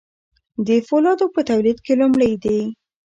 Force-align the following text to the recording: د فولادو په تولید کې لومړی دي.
د 0.67 0.69
فولادو 0.87 1.25
په 1.35 1.41
تولید 1.49 1.77
کې 1.85 1.93
لومړی 2.01 2.33
دي. 2.43 2.59